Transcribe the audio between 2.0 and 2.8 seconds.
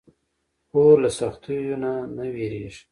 نه وېریږي.